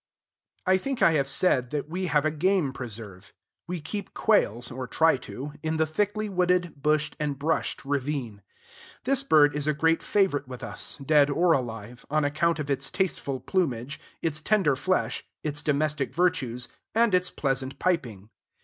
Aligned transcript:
I 0.65 0.79
think 0.79 1.03
I 1.03 1.11
have 1.11 1.29
said 1.29 1.69
that 1.69 1.87
we 1.87 2.07
have 2.07 2.25
a 2.25 2.31
game 2.31 2.73
preserve. 2.73 3.35
We 3.67 3.79
keep 3.79 4.15
quails, 4.15 4.71
or 4.71 4.87
try 4.87 5.15
to, 5.17 5.53
in 5.61 5.77
the 5.77 5.85
thickly 5.85 6.27
wooded, 6.27 6.81
bushed, 6.81 7.15
and 7.19 7.37
brushed 7.37 7.85
ravine. 7.85 8.41
This 9.03 9.21
bird 9.21 9.55
is 9.55 9.67
a 9.67 9.75
great 9.75 10.01
favorite 10.01 10.47
with 10.47 10.63
us, 10.63 10.97
dead 11.05 11.29
or 11.29 11.51
alive, 11.51 12.03
on 12.09 12.25
account 12.25 12.57
of 12.57 12.67
its 12.71 12.89
tasteful 12.89 13.39
plumage, 13.41 13.99
its 14.23 14.41
tender 14.41 14.75
flesh, 14.75 15.23
its 15.43 15.61
domestic 15.61 16.15
virtues, 16.15 16.67
and 16.95 17.13
its 17.13 17.29
pleasant 17.29 17.77
piping. 17.77 18.31